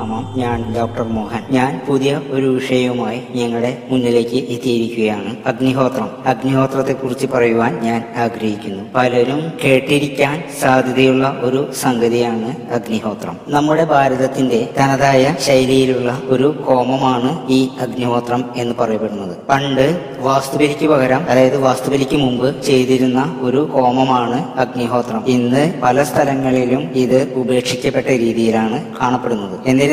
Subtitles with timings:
[0.00, 1.42] പ്രണാമം ഞാൻ ഡോക്ടർ മോഹൻ.
[1.50, 5.36] ഞാൻ പുതിയ ഒരു വിഷയവുമായി ഞങ്ങളുടെ മുന്നിലേക്ക് എത്തിയിരിക്കുകയാണ്.
[5.46, 6.10] അഗ്നിഹോത്രം.
[6.26, 8.84] അഗ്നിഹോത്രത്തെ കുറിച്ച് പറയുവാൻ ഞാൻ ആഗ്രഹിക്കുന്നു.
[8.94, 13.36] പലരും കേട്ടിരിക്കാൻ സാധ്യതയുള്ള ഒരു സംഗതിയാണ് അഗ്നിഹോത്രം.
[13.48, 19.36] നമ്മുടെ ഭാരതത്തിന്റെ തനതായ ശൈലിയിലുള്ള ഒരു ഹോമമാണ് ഈ അഗ്നിഹോത്രം എന്ന് പറയപ്പെടുന്നത്.
[19.48, 25.24] പണ്ട് വാസ്തുബലിക്ക് പകരം അതായത് വാസ്തുബലിക്ക് മുമ്പ് ചെയ്തിരുന്ന ഒരു ഹോമമാണ് അഗ്നിഹോത്രം.
[25.26, 29.60] ഇന്ന് പല സ്ഥലങ്ങളിലും ഇത് ഉപേക്ഷിക്കപ്പെട്ട രീതിയിലാണ് കാണപ്പെടുന്നത്.
[29.66, 29.89] എന്നിരുന്നാലും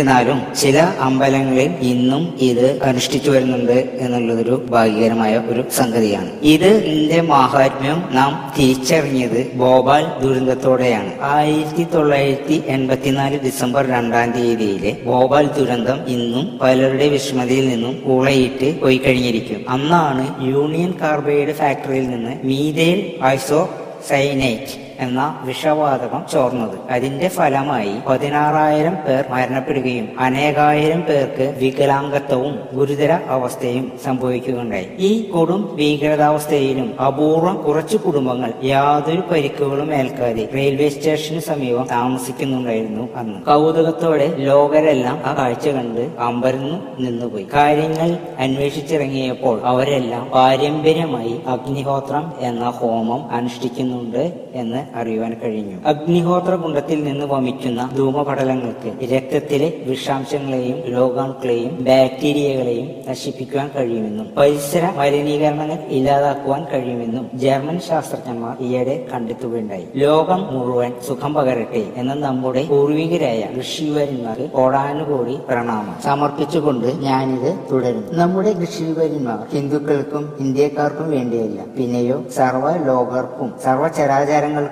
[0.62, 6.30] ചില അമ്പലങ്ങളിൽ ഇന്നും ഇത് അനുഷ്ഠിച്ചു വരുന്നുണ്ട് എന്നുള്ളതൊരു ഭാഗ്യകരമായ ഒരു സംഗതിയാണ്.
[6.44, 11.12] ഇത് ഇതിന്റെ മാഹാത്മ്യം നാം തിരിച്ചറിഞ്ഞത് ഭോപാൽ ദുരന്തത്തോടെയാണ്.
[11.22, 19.66] ആയിരത്തി തൊള്ളായിരത്തി എൺപത്തിനാല് ഡിസംബർ രണ്ടാം തീയതിയിലെ ഭോപാൽ ദുരന്തം ഇന്നും പലരുടെ വിസ്മൃതിയിൽ നിന്നും ഉളയിട്ട് പോയി കഴിഞ്ഞിരിക്കും
[19.70, 23.70] അന്നാണ് യൂണിയൻ കാർബൈഡ് ഫാക്ടറിയിൽ നിന്ന് മീതേൽ ഐസോ
[24.10, 26.80] സൈനൈറ്റ് എന്ന വിഷവാതകം ചോർന്നത്.
[26.90, 34.88] അതിന്റെ ഫലമായി പതിനാറായിരം പേർ മരണപ്പെടുകയും അനേകായിരം പേർക്ക് വികലാംഗത്വവും ഗുരുതര അവസ്ഥയും സംഭവിക്കുകയുണ്ടായി.
[34.98, 43.42] ഈ കൊടും ഭീകരതാവസ്ഥയിലും അപൂർവം കുറച്ചു കുടുംബങ്ങൾ യാതൊരു പരിക്കുകളും ഏൽക്കാതെ റെയിൽവേ സ്റ്റേഷന് സമീപം താമസിക്കുന്നുണ്ടായിരുന്നു അന്ന്.
[43.42, 47.48] കൗതുകത്തോടെ ലോകരെല്ലാം ആ കാഴ്ച കണ്ട് അമ്പരന്നു നിന്നുപോയി.
[47.54, 55.78] കാര്യങ്ങൾ അന്വേഷിച്ചിറങ്ങിയപ്പോൾ അവരെല്ലാം പാരമ്പര്യമായി അഗ്നിഹോത്രം എന്ന ഹോമം അനുഷ്ഠിക്കുന്നുണ്ട് എന്ന് അറിയുവാൻ കഴിഞ്ഞു.
[55.86, 67.30] അഗ്നിഹോത്ര കുണ്ടത്തിൽ നിന്ന് വമിക്കുന്ന ധൂമപടലങ്ങൾക്ക് രക്തത്തിലെ വിഷാംശങ്ങളെയും രോഗാണുക്കളെയും ബാക്ടീരിയകളെയും നശിപ്പിക്കുവാൻ കഴിയുമെന്നും പരിസര മലിനീകരണങ്ങൾ ഇല്ലാതാക്കുവാൻ കഴിയുമെന്നും
[67.34, 69.88] ജർമ്മൻ ശാസ്ത്രജ്ഞന്മാർ ഈയിടെ കണ്ടെത്തുകയുണ്ടായി.
[69.96, 75.96] ലോകം മുഴുവൻ സുഖം പകരട്ടെ എന്ന നമ്മുടെ പൂർവികരായ ഋഷിവര്യന്മാർക്ക് കോടാനുകൂടി പ്രണാമം.
[76.04, 78.12] സമർപ്പിച്ചുകൊണ്ട് ഞാനിത് തുടരുന്നു.
[78.12, 83.54] നമ്മുടെ ഋഷിവര്യന്മാർ ഹിന്ദുക്കൾക്കും ഇന്ത്യക്കാർക്കും വേണ്ടിയല്ല പിന്നെയോ സർവ ലോകർക്കും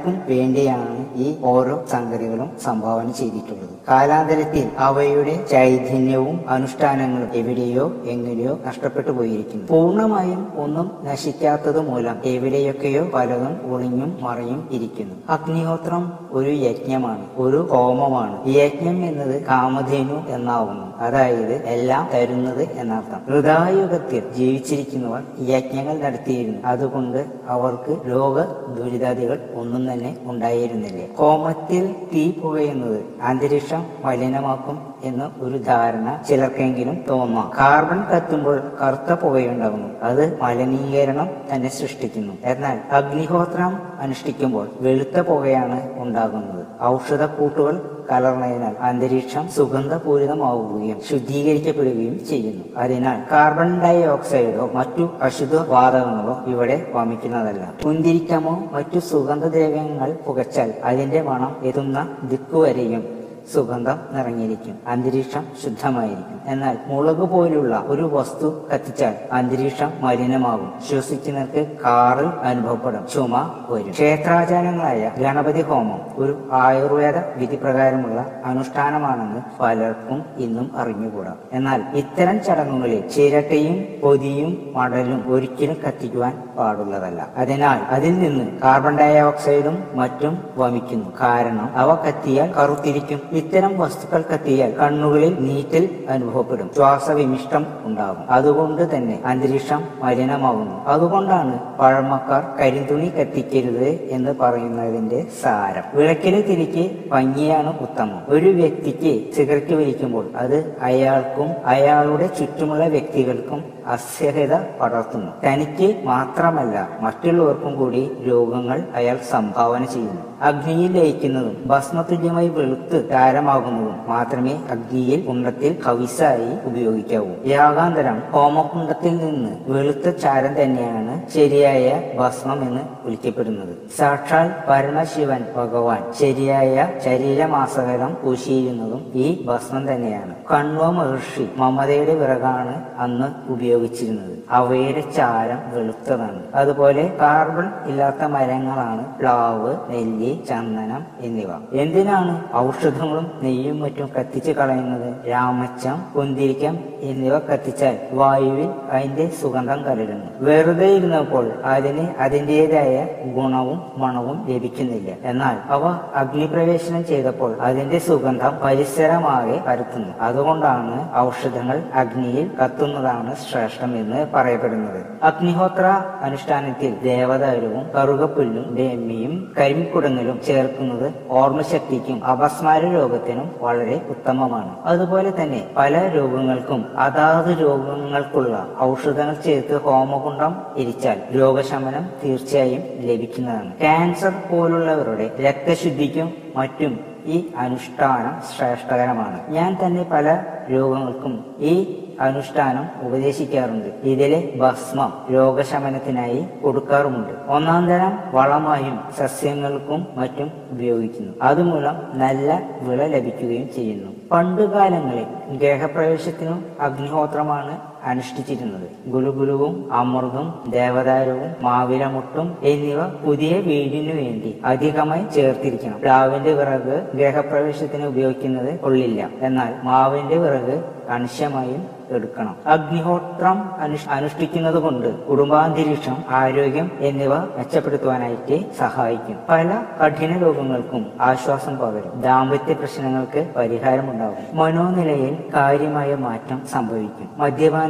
[0.05, 3.69] സർവചരാചരങ്ങൾക്കും വേണ്ടിയാണ് ഈ ഓരോ സംഗതികളും സംഭാവന ചെയ്തിട്ടുള്ളത്.
[3.89, 9.67] കാലാന്തരത്തിൽ അവയുടെ ചൈതന്യവും അനുഷ്ഠാനങ്ങളും എവിടെയോ എങ്ങനെയോ നഷ്ടപ്പെട്ടു പോയിരിക്കുന്നു.
[9.67, 15.15] പൂർണമായും ഒന്നും നശിക്കാത്തത് മൂലം എവിടെയൊക്കെയോ പലതും ഒളിഞ്ഞും മറിയും ഇരിക്കുന്നു.
[15.29, 18.47] അഗ്നിഹോത്രം ഒരു യജ്ഞമാണ് ഒരു ഹോമമാണ്.
[18.47, 20.97] യജ്ഞം എന്നത് കാമധേനു എന്നാവുന്നു.
[20.97, 23.21] അതായത് എല്ലാം തരുന്നത് എന്നർത്ഥം.
[23.27, 26.59] ഹൃദായുഗത്തിൽ ജീവിച്ചിരിക്കുന്നവർ യജ്ഞങ്ങൾ നടത്തിയിരുന്നു.
[26.65, 28.41] അതുകൊണ്ട് അവർക്ക് ലോക
[28.77, 31.15] ദുരിതാദികൾ ഒന്നും തന്നെ ഉണ്ടായിരുന്നില്ല?
[31.15, 37.51] കോമത്തിൽ തീ പുകയുന്നത് അന്തരീക്ഷം മലിനമാക്കും എന്ന ഒരു ധാരണ ചിലർക്കെങ്കിലും തോന്നാം.
[37.59, 39.89] കാർബൺ കത്തുമ്പോൾ കറുത്ത പുകയുണ്ടാകുന്നു.
[40.03, 42.33] അത് മലിനീകരണം തന്നെ സൃഷ്ടിക്കുന്നു.
[42.43, 46.64] എന്നാൽ അഗ്നിഹോത്രം അനുഷ്ഠിക്കുമ്പോൾ വെളുത്ത പുകയാണ് ഉണ്ടാകുന്നത്.
[46.83, 52.65] ഔഷധക്കൂട്ടുകൾ കലർന്നതിനാൽ അന്തരീക്ഷം സുഗന്ധപൂരിതമാവുകയും ശുദ്ധീകരിക്കപ്പെടുകയും ചെയ്യുന്നു.
[52.77, 57.73] അതിനാൽ കാർബൺ ഡൈ ഓക്സൈഡോ മറ്റു അശുദ്ധ വാതകങ്ങളോ ഇവിടെ വമിക്കുന്നതല്ല.
[57.85, 63.14] മുന്തിരിക്കമോ മറ്റു സുഗന്ധദ്രവ്യങ്ങൾ പുകച്ചാൽ അതിന്റെ മണം എത്തുന്ന ദിക്കുവരെയും
[63.53, 64.79] സുഗന്ധം നിറഞ്ഞിരിക്കും.
[64.87, 66.39] അന്തരീക്ഷം ശുദ്ധമായിരിക്കും.
[66.45, 70.73] എന്നാൽ മുളക് പോലുള്ള ഒരു വസ്തു കത്തിച്ചാൽ അന്തരീക്ഷം മലിനമാകും.
[70.89, 73.07] ശ്വസിക്കുന്നവർക്ക് കാറിൽ അനുഭവപ്പെടും.
[73.13, 73.91] ചുമ വരും.
[73.91, 81.35] ക്ഷേത്രാചാരങ്ങളായ ഗണപതി ഹോമം ഒരു ആയുർവേദ വിധി പ്രകാരമുള്ള അനുഷ്ഠാനമാണെന്ന് പലർക്കും ഇന്നും അറിഞ്ഞുകൂടാം.
[81.53, 87.27] എന്നാൽ ഇത്തരം ചടങ്ങുകളിൽ ചിരട്ടയും പൊതിയും മടലും ഒരിക്കലും കത്തിക്കുവാൻ പാടുള്ളതല്ല.
[87.37, 91.09] അതിനാൽ അതിൽ നിന്ന് കാർബൺ ഡയോക്സൈഡും മറ്റും വമിക്കുന്നു.
[91.21, 93.21] കാരണം അവ കത്തിയാൽ കറുത്തിരിക്കും.
[93.35, 96.71] ഇത്തരം വസ്തുക്കൾ എത്തിയാൽ കണ്ണുകളിൽ നീറ്റൽ അനുഭവപ്പെടും.
[96.75, 98.29] ശ്വാസവിമിഷ്ടം ഉണ്ടാകും.
[98.29, 100.85] അതുകൊണ്ട് തന്നെ അന്തരീക്ഷം മലിനമാവുന്നു.
[100.85, 105.83] അതുകൊണ്ടാണ് പഴമക്കാർ കരിന്തുണി കത്തിക്കരുത് എന്ന് പറയുന്നതിന്റെ സാരം.
[105.93, 108.21] വിളക്കിലെ തിരിക്ക് ഭംഗിയാണ് ഉത്തമം.
[108.29, 115.31] ഒരു വ്യക്തിക്ക് സിഗരറ്റ് വലിക്കുമ്പോൾ അത് അയാൾക്കും അയാളുടെ ചുറ്റുമുള്ള വ്യക്തികൾക്കും അസ്വഹത പടർത്തുന്നു.
[115.45, 120.21] തനിക്ക് മാത്രമല്ല മറ്റുള്ളവർക്കും കൂടി രോഗങ്ങൾ അയാൾ സംഭാവന ചെയ്യുന്നു.
[120.41, 127.27] അഗ്നിയിൽ ലയിക്കുന്നതും ഭസ്മതുല്യമായി വെളുത്ത് താരമാകുന്നതും മാത്രമേ അഗ്നിയിൽ കുണ്ടത്തിൽ കവിസായി ഉപയോഗിക്കാവൂ.
[127.45, 133.77] യാഗാന്തരം ഹോമകുണ്ടത്തിൽ നിന്ന് വെളുത്ത ചാരം തന്നെയാണ് ശരിയായ ഭസ്മം എന്ന് വിളിക്കപ്പെടുന്നത്.
[133.97, 140.35] സാക്ഷാൽ പരമശിവൻ ഭഗവാൻ ശരിയായ ശരീരമാസകരം പൂശിയിരുന്നതും ഈ ഭസ്മം തന്നെയാണ്.
[140.53, 144.39] കണ്വ മഹർഷി മമതയുടെ വിറകാണ് അന്ന് ഉപയോഗിച്ചിരുന്നത്.
[144.51, 146.41] അവയുടെ ചാരം വെളുത്തതാണ്.
[146.55, 151.49] അതുപോലെ കാർബൺ ഇല്ലാത്ത മരങ്ങളാണ് പ്ലാവ് നെല്ലി ചന്ദനം എന്നിവ.
[151.73, 155.29] എന്തിനാണ് ഔഷധങ്ങളും നെയ്യും മറ്റും കത്തിച്ചു കളയുന്നത്?
[155.29, 160.25] രാമച്ചം കുന്തിരിക്കം എന്നിവ കത്തിച്ചാൽ വായുവിൽ അതിന്റെ സുഗന്ധം കലരുന്നു.
[160.39, 165.11] വെറുതെ ഇരുന്നപ്പോൾ അതിന് അതിന്റെതായ ഗുണവും മണവും ലഭിക്കുന്നില്ല.
[165.23, 165.83] എന്നാൽ അവ
[166.15, 170.13] അഗ്നിപ്രവേശനം ചെയ്തപ്പോൾ അതിന്റെ സുഗന്ധം പരിസരമാകെ പരത്തുന്നു.
[170.21, 174.99] അതുകൊണ്ടാണ് ഔഷധങ്ങൾ അഗ്നിയിൽ കത്തുന്നതാണ് ശ്രേഷ്ഠം ശ്രേഷ്ഠം എന്ന് പറയപ്പെടുന്നത്.
[175.23, 175.85] അഗ്നിഹോത്ര
[176.21, 184.71] അനുഷ്ഠാനത്തിൽ ദേവദാരുവും കറുകപ്പുല്ലും രമ്യയും കരിമിക്കുടങ്ങലും ചേർക്കുന്നത് ഓർമ്മശക്തിക്കും അപസ്മാര രോഗത്തിനും വളരെ ഉത്തമമാണ്.
[184.85, 193.71] അതുപോലെ തന്നെ പല രോഗങ്ങൾക്കും അതാത് രോഗങ്ങൾക്കുള്ള ഔഷധങ്ങൾ ചേർത്ത് ഹോമകുണ്ടം ഇരിച്ചാൽ രോഗശമനം തീർച്ചയായും ലഭിക്കുന്നതാണ്.
[193.81, 199.37] ക്യാൻസർ പോലുള്ളവരുടെ രക്തശുദ്ധിക്കും മറ്റും ഈ അനുഷ്ഠാനം ശ്രേഷ്ഠകരമാണ്.
[199.49, 200.27] ഞാൻ തന്നെ പല
[200.71, 201.73] രോഗങ്ങൾക്കും ഈ
[202.19, 203.85] അനുഷ്ഠാനം ഉപദേശിക്കാറുണ്ട്.
[203.85, 207.33] ഇതിലെ ഭസ്മം രോഗശമനത്തിനായി കൊടുക്കാറുമുണ്ട്.
[207.47, 211.33] ഒന്നാം തരം വളമായും സസ്യങ്ങൾക്കും മറ്റും ഉപയോഗിക്കുന്നു.
[211.41, 214.11] അതുമൂലം നല്ല വിള ലഭിക്കുകയും ചെയ്യുന്നു.
[214.31, 219.09] പണ്ടുകാലങ്ങളിൽ ഗ്രഹപ്രവേശത്തിനും അഗ്നിഹോത്രമാണ് അനുഷ്ഠിച്ചിരുന്നത്.
[219.09, 225.99] ഗുലുഗുലുവും അമൃതും ദേവദാരവും മാവിലമുട്ടും എന്നിവ പുതിയ വീടിനു വേണ്ടി അധികമായി ചേർത്തിരിക്കണം.
[226.01, 229.29] പ്ലാവിന്റെ വിറക് ഗ്രഹപ്രവേശത്തിന് ഉപയോഗിക്കുന്നത് കൊള്ളില്ല.
[229.41, 232.55] എന്നാൽ മാവിന്റെ വിറക് കണിശമായും എടുക്കണം.
[232.67, 239.37] അഗ്നിഹോത്രം അനുഷ് അനുഷ്ഠിക്കുന്നത് കൊണ്ട് കുടുംബാന്തരീക്ഷം ആരോഗ്യം എന്നിവ മെച്ചപ്പെടുത്തുവാനായിട്ട് സഹായിക്കും.
[239.49, 242.21] പല കഠിന രോഗങ്ങൾക്കും ആശ്വാസം പകരും.
[242.21, 244.57] ദാമ്പത്യ പ്രശ്നങ്ങൾക്ക് പരിഹാരമുണ്ടാകും.
[244.57, 247.29] മനോനിലയിൽ കാര്യമായ മാറ്റം സംഭവിക്കും.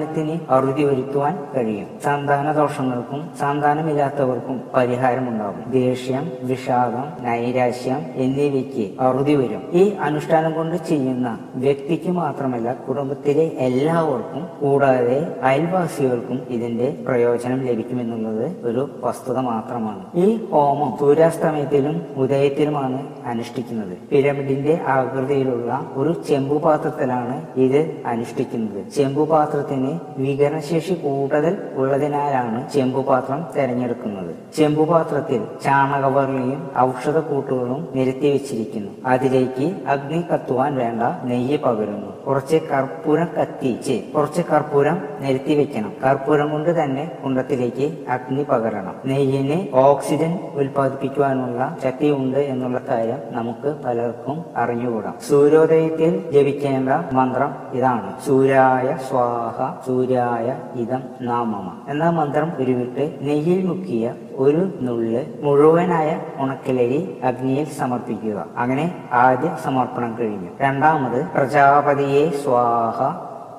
[0.06, 1.88] മദ്യപാനത്തിന് അറുതി വരുത്തുവാൻ കഴിയും.
[2.04, 5.64] സന്താന ദോഷങ്ങൾക്കും സന്താനമില്ലാത്തവർക്കും പരിഹാരമുണ്ടാകും.
[5.72, 9.64] ദേഷ്യം വിഷാദം നൈരാശ്യം എന്നിവയ്ക്ക് അറുതി വരും.
[9.74, 19.38] ഈ അനുഷ്ഠാനം കൊണ്ട് ചെയ്യുന്ന വ്യക്തിക്ക് മാത്രമല്ല കുടുംബത്തിലെ എല്ലാവർക്കും കൂടാതെ അയൽവാസികൾക്കും ഇതിന്റെ പ്രയോജനം ലഭിക്കുമെന്നുള്ളത് ഒരു വസ്തുത
[19.52, 20.04] മാത്രമാണ്.
[20.16, 23.96] ഈ ഹോമം സൂര്യാസ്തമയത്തിലും ഉദയത്തിലുമാണ് അനുഷ്ഠിക്കുന്നത്.
[24.12, 27.36] പിരമിഡിന്റെ ആകൃതിയിലുള്ള ഒരു ചെമ്പുപാത്രത്തിലാണ്
[27.68, 28.82] ഇത് അനുഷ്ഠിക്കുന്നത്.
[28.96, 29.85] ചെമ്പുപാത്രത്തിന്
[30.18, 34.32] വികരണശേഷി കൂടുതൽ ഉള്ളതിനാലാണ് ചെമ്പുപാത്രം തെരഞ്ഞെടുക്കുന്നത്.
[34.58, 42.10] ചെമ്പുപാത്രത്തിൽ ചാണകവർണിയും ഔഷധക്കൂട്ടുകളും നിരത്തി വെച്ചിരിക്കുന്നു അതിലേക്ക് അഗ്നി കത്തുവാൻ വേണ്ട നെയ്യ് പകരുന്നു.
[42.28, 48.96] കുറച്ച് കർപ്പൂരം കത്തിച്ച് കുറച്ച് കർപ്പൂരം നിരത്തി വെക്കണം കർപ്പൂരം കൊണ്ട് തന്നെ കുണ്ടത്തിലേക്ക് അഗ്നി പകരണം.
[49.06, 55.16] നെയ്യിന് ഓക്സിജൻ ഉൽപ്പാദിപ്പിക്കുവാനുള്ള ശക്തിയുണ്ട് എന്നുള്ള കാര്യം നമുക്ക് പലർക്കും അറിഞ്ഞുകൂടാം.
[55.30, 58.10] സൂര്യോദയത്തിൽ ജപിക്കേണ്ട മന്ത്രം ഇതാണ്.
[58.26, 61.68] സൂര്യായ സ്വാഹ സൂര്യായ ഇതം നാമമ.
[61.90, 68.46] എന്ന മന്ത്രം ഉരുവിട്ട് നെയ്യിൽ മുക്കിയ ഒരു നുള്ള് മുഴുവനായ ഉണക്കലരി അഗ്നിയിൽ സമർപ്പിക്കുക.
[68.58, 70.50] അങ്ങനെ ആദ്യ സമർപ്പണം കഴിഞ്ഞു.
[70.62, 73.00] രണ്ടാമത് പ്രജാപതിയെ സ്വാഹ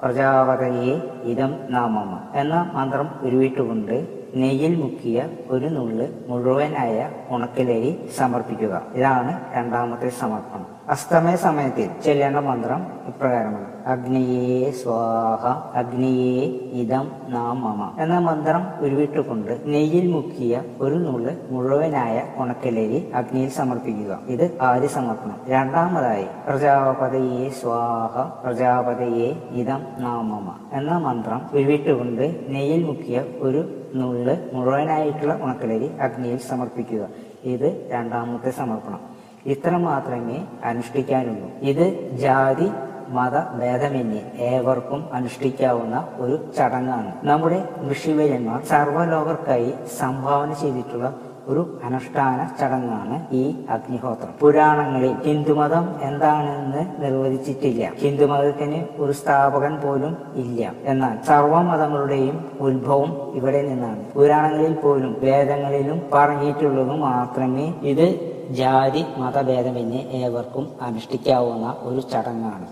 [0.02, 3.96] പ്രജാപതിയെ ഇതം നാമമ എന്ന മന്ത്രം ഉരുവിട്ടുകൊണ്ട്
[4.34, 8.82] നെയ്യിൽ മുക്കിയ ഒരു നുള്ള് മുഴുവനായ ഉണക്കലരി സമർപ്പിക്കുക.
[8.94, 10.65] ഇതാണ് രണ്ടാമത്തെ സമർപ്പണം.
[10.88, 13.66] അസ്തമയ സമയത്തിൽ ചെല്ലേണ്ട മന്ത്രം ഇപ്രകാരമാണ്.
[13.86, 15.46] അഗ്നിയേ സ്വാഹ
[15.78, 16.44] അഗ്നിയേ
[16.82, 18.02] ഇതം നാം മമ.
[18.02, 24.18] എന്ന മന്ത്രം ഉരുവിട്ടുകൊണ്ട് നെയ്യിൽ മുക്കിയ ഒരു നുള്ള് മുഴുവനായ ഉണക്കലേരി അഗ്നിയിൽ സമർപ്പിക്കുക.
[24.26, 25.40] ഇത് ആദ്യ സമർപ്പണം.
[25.48, 30.54] രണ്ടാമതായി പ്രജാപതയെ സ്വാഹ പ്രജാപതയെ ഇതം നാം മമ.
[30.72, 37.08] എന്ന മന്ത്രം ഉരുവിട്ടുകൊണ്ട് നെയ്യിൽ മുക്കിയ ഒരു നുള്ള് മുഴുവനായിട്ടുള്ള ഉണക്കലേരി അഗ്നിയിൽ സമർപ്പിക്കുക.
[37.44, 39.15] ഇത് രണ്ടാമത്തെ സമർപ്പണം.
[39.46, 41.48] ഇത്ര മാത്രമേ അനുഷ്ഠിക്കാനുള്ളൂ.
[41.60, 42.70] ഇത് ജാതി
[43.08, 47.12] മത ഭേദമന്യേ ഏവർക്കും അനുഷ്ഠിക്കാവുന്ന ഒരു ചടങ്ങാണ്.
[47.24, 51.14] നമ്മുടെ ഋഷിവര്യന്മാർ സർവലോകർക്കായി സംഭാവന ചെയ്തിട്ടുള്ള
[51.48, 54.34] ഒരു അനുഷ്ഠാന ചടങ്ങാണ് ഈ അഗ്നിഹോത്രം.
[54.40, 57.92] പുരാണങ്ങളിൽ ഹിന്ദുമതം എന്താണെന്ന് നിർവചിച്ചിട്ടില്ല.
[57.98, 60.72] ഹിന്ദുമതത്തിന് ഒരു സ്ഥാപകൻ പോലും ഇല്ല.
[60.84, 64.04] എന്നാൽ സർവമതങ്ങളുടെയും ഉത്ഭവം ഇവിടെ നിന്നാണ്.
[64.14, 72.66] പുരാണങ്ങളിൽ പോലും വേദങ്ങളിലും പറഞ്ഞിട്ടുള്ളത് മാത്രമേ ഇത് ജാതി മതഭേദമന്യേ ഏവർക്കും അനുഷ്ഠിക്കാവുന്ന ഒരു ചടങ്ങാണ്.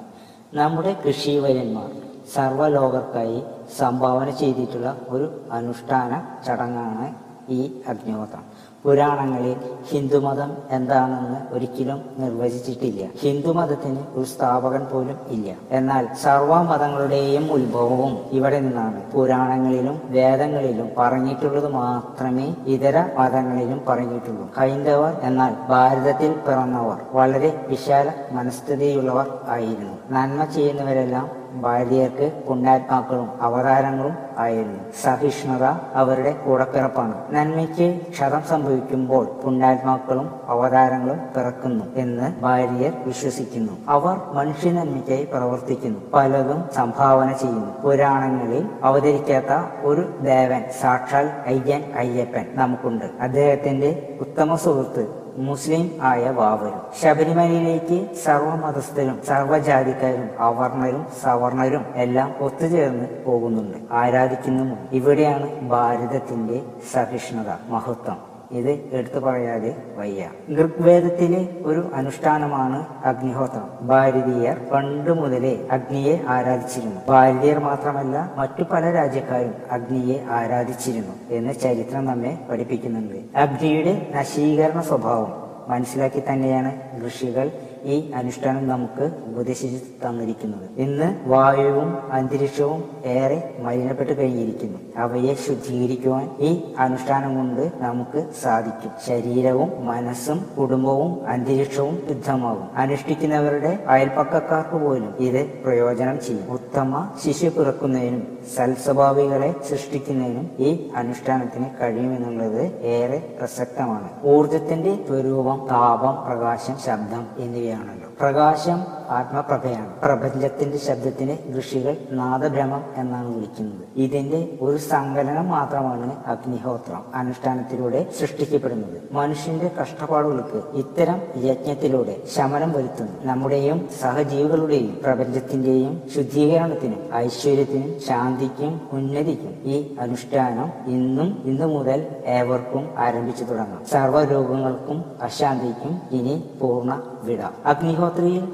[0.55, 1.91] നമ്മുടെ കൃഷിവര്യന്മാർ
[2.35, 3.43] സർവലോകർക്കായി
[3.77, 8.65] സംഭാവന ചെയ്തിട്ടുള്ള ഒരു അനുഷ്ഠാന ചടങ്ങാണ് ഈ അഗ്നിഹോത്രം.
[8.85, 9.57] പുരാണങ്ങളിൽ
[9.89, 13.07] ഹിന്ദുമതം എന്താണെന്ന് ഒരിക്കലും നിർവചിച്ചിട്ടില്ല.
[13.21, 15.55] ഹിന്ദുമതത്തിന് ഒരു സ്ഥാപകൻ പോലും ഇല്ല.
[15.71, 19.13] എന്നാൽ സർവമതങ്ങളുടെയും ഉത്ഭവവും ഇവിടെ നിന്നാണ്.
[19.13, 24.51] പുരാണങ്ങളിലും വേദങ്ങളിലും പറഞ്ഞിട്ടുള്ളത് മാത്രമേ ഇതര മതങ്ങളിലും പറഞ്ഞിട്ടുള്ളൂ.
[24.59, 27.01] ഹൈന്ദവർ എന്നാൽ ഭാരതത്തിൽ പിറന്നവർ.
[27.13, 29.95] വളരെ വിശാല മനസ്ഥിതിയുള്ളവർ ആയിരുന്നു.
[30.11, 34.79] നന്മ ചെയ്യുന്നവരെല്ലാം ഭാര്യർക്ക് പുണ്യാത്മാക്കളും അവതാരങ്ങളും ആയിരുന്നു.
[35.03, 37.15] സഹിഷ്ണുത അവരുടെ കൂടപ്പിറപ്പാണ്.
[37.31, 43.73] നന്മയ്ക്ക് ക്ഷതം സംഭവിക്കുമ്പോൾ പുണ്യാത്മാക്കളും അവതാരങ്ങളും പിറക്കുന്നു എന്ന് ഭാര്യർ വിശ്വസിക്കുന്നു.
[43.89, 46.01] അവർ മനുഷ്യ നന്മയ്ക്കായി പ്രവർത്തിക്കുന്നു.
[46.15, 47.83] പലതും സംഭാവന ചെയ്യുന്നു.
[47.83, 53.05] പുരാണങ്ങളിൽ അവതരിക്കാത്ത ഒരു ദേവൻ സാക്ഷാൽ അയ്യൻ അയ്യപ്പൻ നമുക്കുണ്ട്.
[53.21, 63.79] അദ്ദേഹത്തിന്റെ ഉത്തമ സുഹൃത്ത് മുസ്ലിം ആയ വാവരും ശബരിമലയിലേക്ക് സർവമതസ്ഥരും സർവജാതിക്കാരും അവർണരും സവർണരും എല്ലാം ഒത്തുചേർന്ന് പോകുന്നുണ്ട്.
[63.91, 64.97] ആരാധിക്കുന്നുമുണ്ട്.
[64.97, 66.63] ഇവിടെയാണ് ഭാരതത്തിന്റെ
[66.93, 68.34] സഹിഷ്ണുത മഹത്വം.
[68.55, 70.29] ഇത് എടുത്തു പറയാതെ വയ്യ.
[70.55, 73.69] ഋഗ്വേദത്തിലെ ഒരു അനുഷ്ഠാനമാണ് അഗ്നിഹോത്രം.
[73.89, 77.01] ഭാരതീയർ പണ്ട് മുതലേ അഗ്നിയെ ആരാധിച്ചിരുന്നു.
[77.09, 83.39] ഭാരതീയർ മാത്രമല്ല മറ്റു പല രാജ്യക്കാരും അഗ്നിയെ ആരാധിച്ചിരുന്നു എന്ന് ചരിത്രം നമ്മെ പഠിപ്പിക്കുന്നുണ്ട്.
[83.39, 86.71] അഗ്നിയുടെ നശീകരണ സ്വഭാവം മനസ്സിലാക്കി തന്നെയാണ്
[87.07, 87.51] ഋഷികൾ
[87.85, 90.71] ഈ അനുഷ്ഠാനം നമുക്ക് ഉപദേശിച്ചു തന്നിരിക്കുന്നത്.
[90.77, 94.79] ഇന്ന് വായുവും അന്തരീക്ഷവും ഏറെ മലിനപ്പെട്ട് കഴിഞ്ഞിരിക്കുന്നു.
[94.97, 98.91] അവയെ ശുദ്ധീകരിക്കുവാൻ ഈ അനുഷ്ഠാനം കൊണ്ട് നമുക്ക് സാധിക്കും.
[99.07, 102.77] ശരീരവും മനസ്സും കുടുംബവും അന്തരീക്ഷവും ശുദ്ധമാകും.
[102.77, 106.53] അനുഷ്ഠിക്കുന്നവരുടെ അയൽപ്പക്കക്കാർക്ക് പോലും ഇത് പ്രയോജനം ചെയ്യും.
[106.53, 114.09] ഉത്തമ ശിശു പിറക്കുന്നതിനും സൽസ്വഭാവികളെ സൃഷ്ടിക്കുന്നതിനും ഈ അനുഷ്ഠാനത്തിന് കഴിയുമെന്നുള്ളത് ഏറെ പ്രസക്തമാണ്.
[114.25, 118.09] ഊർജത്തിന്റെ സ്വരൂപം താപം പ്രകാശം ശബ്ദം എന്നിവയാണല്ലോ.
[118.21, 118.83] പ്രകാശം
[119.19, 123.85] ആത്മപ്രഭയാണ് പ്രപഞ്ചത്തിന്റെ ശബ്ദത്തിന് ഋഷികൾ നാദഭ്രമം എന്നാണ് വിളിക്കുന്നത്.
[123.97, 128.99] ഇതിന്റെ ഒരു സങ്കലനം മാത്രമാണ് അഗ്നിഹോത്രം അനുഷ്ഠാനത്തിലൂടെ സൃഷ്ടിക്കപ്പെടുന്നത്.
[129.13, 133.13] മനുഷ്യന്റെ കഷ്ടപ്പാടുകൾക്ക് ഇത്തരം യജ്ഞത്തിലൂടെ ശമനം വരുത്തുന്നു.
[133.23, 142.01] നമ്മുടെയും സഹജീവികളുടെയും പ്രപഞ്ചത്തിന്റെയും ശുദ്ധീകരണത്തിനും ഐശ്വര്യത്തിനും ശാന്തിക്കും ഉന്നതിക്കും ഈ അനുഷ്ഠാനം ഇന്നും ഇന്നു മുതൽ
[142.39, 143.83] ഏവർക്കും ആരംഭിച്ചു തുടങ്ങാം.
[143.93, 146.93] സർവരോഗങ്ങൾക്കും അശാന്തിക്കും ഇനി പൂർണ
[147.23, 147.43] വിട.
[147.67, 148.45] അഗ്നിഹോത്രിയിൽ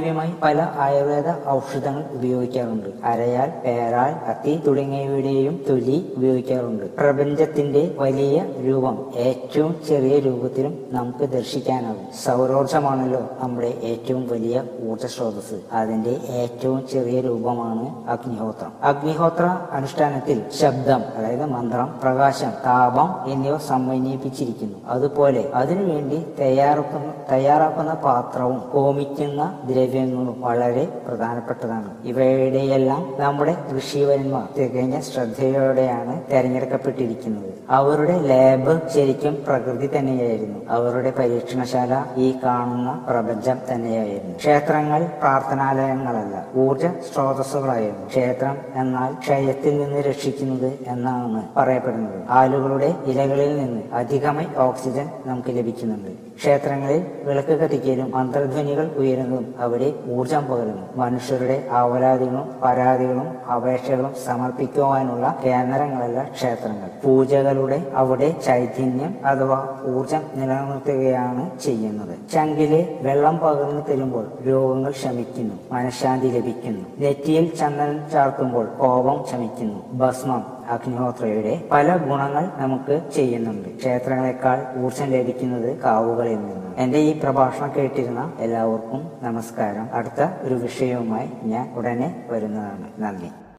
[0.00, 2.88] ഹോമദ്രവ്യമായി പല ആയുർവേദ ഔഷധങ്ങൾ ഉപയോഗിക്കാറുണ്ട്.
[3.04, 6.84] അരയാൽ പേരാൽ കത്തി തുടങ്ങിയവയുടെയും തൊലി ഉപയോഗിക്കാറുണ്ട്.
[6.96, 12.06] പ്രപഞ്ചത്തിന്റെ വലിയ രൂപം ഏറ്റവും ചെറിയ രൂപത്തിലും നമുക്ക് ദർശിക്കാനാകും.
[12.24, 18.72] സൗരോർജമാണല്ലോ നമ്മുടെ ഏറ്റവും വലിയ ഊർജ സ്രോതസ് അതിന്റെ ഏറ്റവും ചെറിയ രൂപമാണ് അഗ്നിഹോത്രം.
[18.82, 24.78] അഗ്നിഹോത്ര അനുഷ്ഠാനത്തിൽ ശബ്ദം അതായത് മന്ത്രം പ്രകാശം താപം എന്നിവ സമന്വയിപ്പിച്ചിരിക്കുന്നു.
[24.86, 31.90] അതുപോലെ അതിനുവേണ്ടി തയ്യാറാക്കുന്ന തയ്യാറാക്കുന്ന പാത്രവും ഹോമിക്കുന്ന ദ്രവ്യങ്ങളും വളരെ പ്രധാനപ്പെട്ടതാണ്.
[32.04, 37.54] ഇവയുടെയെല്ലാം നമ്മുടെ ഋഷിവന്മാർ തികഞ്ഞ ശ്രദ്ധയോടെയാണ് തെരഞ്ഞെടുക്കപ്പെട്ടിരിക്കുന്നത്.
[37.70, 40.60] അവരുടെ ലാബ് ശരിക്കും പ്രകൃതി തന്നെയായിരുന്നു.
[40.68, 44.36] അവരുടെ പരീക്ഷണശാല ഈ കാണുന്ന പ്രപഞ്ചം തന്നെയായിരുന്നു.
[44.36, 48.06] ക്ഷേത്രങ്ങൾ പ്രാർത്ഥനാലയങ്ങളല്ല ഊർജ സ്രോതസ്സുകളായിരുന്നു.
[48.06, 52.22] ക്ഷേത്രം എന്നാൽ ക്ഷയത്തിൽ നിന്ന് രക്ഷിക്കുന്നത് എന്നാണ് പറയപ്പെടുന്നത്.
[52.30, 56.10] ആലുകളുടെ ഇലകളിൽ നിന്ന് അധികമായി ഓക്സിജൻ നമുക്ക് ലഭിക്കുന്നുണ്ട്.
[56.10, 60.82] ക്ഷേത്രങ്ങളിൽ വിളക്ക് കത്തിക്കലും മന്ത്രധ്വനികൾ ഉയരുന്നതും അവിടെ ഊർജം പകരുന്നു.
[60.96, 66.88] മനുഷ്യരുടെ അവരാധികളും പരാതികളും അപേക്ഷകളും സമർപ്പിക്കുവാനുള്ള കേന്ദ്രങ്ങളല്ല ക്ഷേത്രങ്ങൾ.
[67.04, 72.30] പൂജകളുടെ അവിടെ ചൈതന്യം അഥവാ ഊർജം നിലനിർത്തുകയാണ് ചെയ്യുന്നത്.
[72.32, 75.54] ചങ്കിലെ വെള്ളം പകർന്നു തരുമ്പോൾ രോഗങ്ങൾ ശമിക്കുന്നു.
[75.72, 76.84] മനഃശാന്തി ലഭിക്കുന്നു.
[76.98, 79.80] നെറ്റിയിൽ ചന്ദനം ചാർത്തുമ്പോൾ കോപം ശമിക്കുന്നു.
[79.92, 83.76] ഭസ്മം അഗ്നിഹോത്രയുടെ പല ഗുണങ്ങൾ നമുക്ക് ചെയ്യുന്നുണ്ട്.
[83.76, 89.88] ക്ഷേത്രങ്ങളെക്കാൾ ഊർജം ലഭിക്കുന്നത് കാവുകളിൽ നിന്ന് എന്റെ ഈ പ്രഭാഷണം കേട്ടിരുന്ന എല്ലാവർക്കും നമസ്കാരം.
[89.92, 92.88] അടുത്ത ഒരു വിഷയവുമായി ഞാൻ ഉടനെ വരുന്നതാണ്.
[92.98, 93.30] നന്ദി.